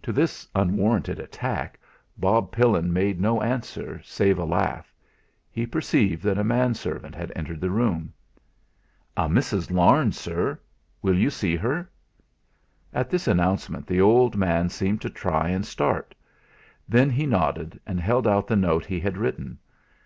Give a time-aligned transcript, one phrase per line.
[0.00, 1.78] To this unwarranted attack
[2.16, 4.94] Bob Pillin made no answer save a laugh;
[5.50, 8.14] he perceived that a manservant had entered the room.
[9.14, 9.70] "A Mrs.
[9.70, 10.58] Larne, sir.
[11.02, 11.90] Will you see her?"
[12.94, 16.14] At this announcement the old man seemed to try and start;
[16.88, 19.58] then he nodded, and held out the note he had written.